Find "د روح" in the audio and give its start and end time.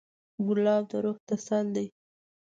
0.89-1.17